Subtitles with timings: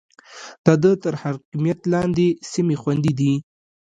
[0.65, 3.33] د ده تر حاکميت لاندې سيمې خوندي دي.